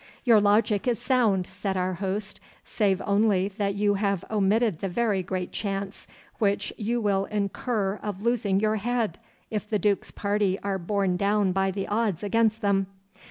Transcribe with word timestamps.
'Your 0.23 0.41
logic 0.41 0.87
is 0.87 0.97
sound,' 0.97 1.45
said 1.45 1.77
our 1.77 1.93
host, 1.93 2.39
'save 2.65 3.03
only 3.05 3.49
that 3.59 3.75
you 3.75 3.93
have 3.93 4.25
omitted 4.31 4.79
the 4.79 4.89
very 4.89 5.21
great 5.21 5.51
chance 5.51 6.07
which 6.39 6.73
you 6.75 6.99
will 6.99 7.25
incur 7.25 7.99
of 8.01 8.23
losing 8.23 8.59
your 8.59 8.77
head 8.77 9.19
if 9.51 9.69
the 9.69 9.77
Duke's 9.77 10.09
party 10.09 10.57
are 10.63 10.79
borne 10.79 11.17
down 11.17 11.51
by 11.51 11.69
the 11.69 11.87
odds 11.87 12.23
against 12.23 12.63
them. 12.63 12.87